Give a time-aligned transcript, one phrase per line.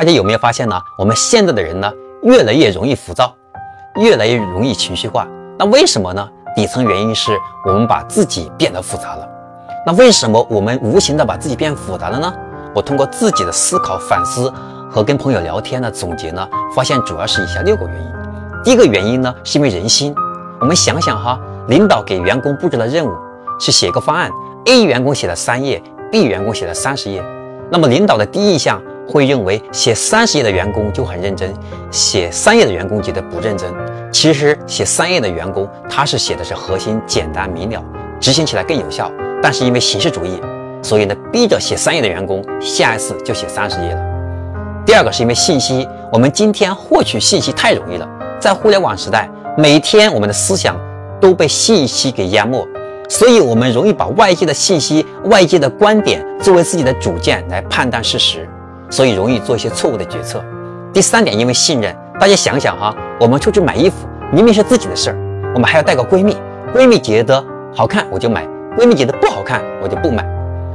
[0.00, 0.80] 大家有没有发现呢？
[0.96, 1.92] 我们现在的人呢，
[2.22, 3.34] 越来越容易浮躁，
[3.96, 5.28] 越来越容易情绪化。
[5.58, 6.26] 那为什么呢？
[6.56, 7.36] 底层原因是
[7.66, 9.28] 我们把自己变得复杂了。
[9.84, 12.32] 那为什么我们无形的把自己变复杂了呢？
[12.74, 14.50] 我通过自己的思考、反思
[14.90, 18.10] 和跟朋友聊天的总结呢，发现主要是以下六个原因。
[18.64, 20.14] 第一个原因呢，是因为人心。
[20.60, 21.38] 我们想想哈，
[21.68, 23.12] 领导给员工布置的任务
[23.58, 24.30] 是写个方案
[24.64, 27.22] ，A 员工写了三页，B 员工写了三十页。
[27.70, 28.80] 那么领导的第一印象
[29.10, 31.52] 会认为写三十页的员工就很认真，
[31.90, 33.68] 写三页的员工觉得不认真。
[34.12, 37.84] 其实写三页的员工，他是写的是核心简单明了，
[38.20, 39.10] 执行起来更有效。
[39.42, 40.40] 但是因为形式主义。
[40.82, 44.00] 所以呢，逼着写三页的员工，下一次就写三十页了。
[44.86, 48.08] 第二个是因为信息，我们今天获取信息太容易了，
[48.40, 50.80] 在互联网时代，每天我们的思想
[51.20, 52.66] 都被信息给淹没，
[53.10, 58.48] 所以我们容易把外界的信息、外界的观点作为自己的主见来判断事实，
[58.90, 60.44] 所以容易做一些错误的决策。
[60.92, 65.16] 第三点，因为信任，大家想想哈，我们出去买衣服，明明是自己的事儿，
[65.54, 66.36] 我们还要带个闺蜜，
[66.74, 67.42] 闺蜜觉得
[67.74, 68.44] 好看我就买，
[68.76, 70.26] 闺蜜觉得不好看我就不买。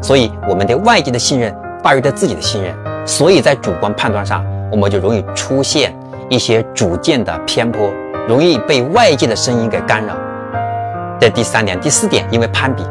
[0.00, 2.72] 所以，我们对外界的信任大于对自己的信任，
[3.06, 5.92] 所以在主观判断上，我们就容易出现
[6.28, 7.90] 一些主见的偏颇，
[8.28, 10.14] 容易被外界的声音给干扰。
[11.18, 12.82] 这第三点，第四点，因为攀比，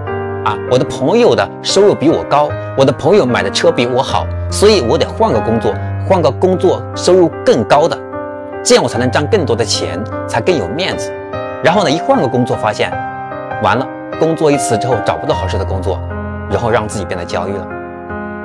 [0.44, 5.74] 啊，我的朋友的收入比我高，我的朋友买的车比我好，所以我得换个工作，
[6.08, 7.98] 换个工作收入更高的，
[8.64, 11.12] 这样我才能赚更多的钱，才更有面子。
[11.64, 12.92] 然后呢，一换个工作，发现
[13.64, 13.88] 完了，
[14.20, 16.00] 工作一辞之后找不到合适的工作。
[16.52, 17.66] 然后让自己变得焦虑了，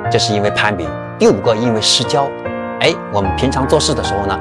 [0.09, 0.87] 这是因为攀比。
[1.19, 2.27] 第五个，因为失焦。
[2.79, 4.35] 哎，我们平常做事的时候呢，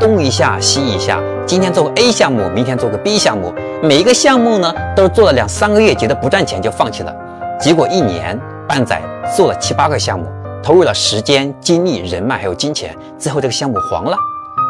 [0.00, 7.14] 东一下西一下，今天做个 A 项目，明天做个 B 项目，每一个项目呢都是做了两三个月，觉得不赚钱就放弃了。
[7.60, 9.00] 结果一年半载
[9.36, 10.26] 做了七八个项目，
[10.62, 14.16] 投入了时间、精力、人脉还有金钱，最后这个项目黄了，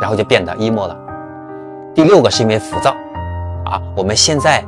[0.01, 0.97] 然后就变得 emo 了。
[1.95, 2.91] 第六个是因为浮躁。
[3.65, 4.65] 啊，我们现在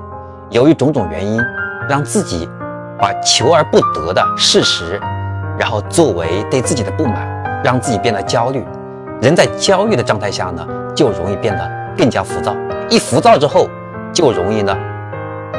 [0.51, 1.41] 由于种种原因，
[1.89, 2.49] 让自己。
[2.97, 5.01] 把求而不得的事实，
[5.59, 7.29] 然后作为对自己的不满，
[7.63, 8.65] 让自己变得焦虑。
[9.21, 10.65] 人在焦虑的状态下呢，
[10.95, 12.55] 就容易变得更加浮躁。
[12.89, 13.69] 一浮躁之后，
[14.13, 14.75] 就容易呢，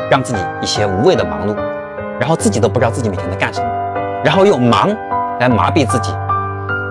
[0.09, 1.53] 让自己一些无谓的忙碌，
[2.17, 3.67] 然后自己都不知道自己每天在干什么，
[4.23, 4.89] 然后又忙
[5.39, 6.11] 来麻痹自己。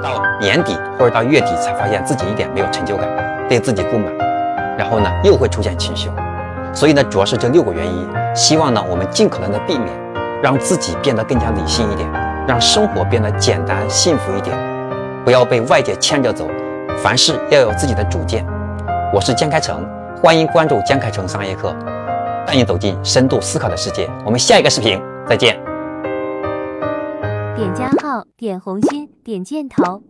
[0.03, 3.09] 到年底或者到月底才发现自己一点没有成就感，
[3.49, 4.13] 对自己不满，
[4.77, 6.11] 然后呢又会出现情绪。
[6.73, 10.05] 所以呢，主要是这六个原因，希望呢我们尽可能的避免。
[10.43, 12.07] 让自己变得更加理性一点，
[12.47, 14.55] 让生活变得简单幸福一点，
[15.25, 16.47] 不要被外界牵着走，
[17.03, 18.45] 凡事要有自己的主见。
[19.11, 19.89] 我是江开成，
[20.23, 21.75] 欢迎关注江开成商业课，
[22.47, 24.07] 带你走进深度思考的世界。
[24.23, 25.74] 我们下一个视频再见。
[27.57, 30.03] 点加号，点红心，点箭头。